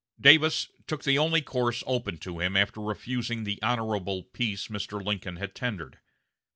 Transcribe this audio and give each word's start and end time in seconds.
Davis 0.19 0.67
took 0.87 1.03
the 1.03 1.19
only 1.19 1.43
course 1.43 1.83
open 1.85 2.17
to 2.17 2.39
him 2.39 2.57
after 2.57 2.81
refusing 2.81 3.43
the 3.43 3.59
honorable 3.61 4.23
peace 4.23 4.67
Mr. 4.67 4.99
Lincoln 4.99 5.35
had 5.35 5.53
tendered. 5.53 5.99